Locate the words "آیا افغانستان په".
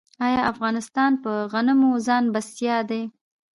0.25-1.31